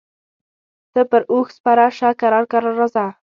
[0.93, 3.05] ته پر اوښ سپره شه کرار کرار راځه.